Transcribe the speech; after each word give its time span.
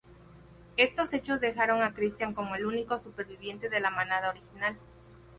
Estos 0.77 1.13
hechos 1.13 1.41
dejaron 1.41 1.83
a 1.83 1.93
Christian 1.93 2.33
como 2.33 2.55
el 2.55 2.65
único 2.65 2.97
superviviente 2.99 3.69
de 3.69 3.79
la 3.79 3.91
manada 3.91 4.31
original. 4.31 4.75